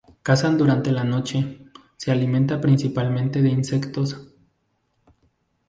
Cazan 0.23 0.57
durante 0.57 0.91
la 0.91 1.03
noche, 1.03 1.59
se 1.95 2.09
alimenta 2.11 2.59
principalmente 2.59 3.43
de 3.43 3.49
insectos. 3.49 4.33